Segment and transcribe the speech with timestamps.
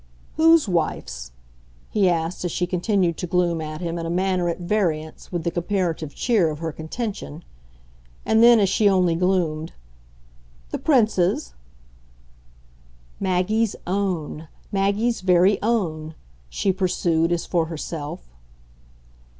[0.35, 1.31] "Whose wife's?"
[1.91, 5.43] he asked as she continued to gloom at him in a manner at variance with
[5.43, 7.43] the comparative cheer of her contention.
[8.25, 9.73] And then as she only gloomed:
[10.71, 11.53] "The Prince's?"
[13.19, 16.15] "Maggie's own Maggie's very own,"
[16.49, 18.27] she pursued as for herself.